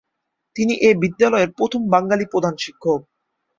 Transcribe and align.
তিনি 0.55 0.73
এ 0.81 0.99
বিদ্যালয়ের 1.01 1.49
প্রথম 1.57 1.81
বাঙালি 1.93 2.25
প্রধান 2.25 2.53
শিক্ষক। 2.57 2.99